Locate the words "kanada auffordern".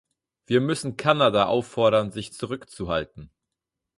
0.97-2.11